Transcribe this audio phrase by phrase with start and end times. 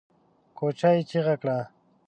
[0.57, 1.57] کوچي چيغه کړه!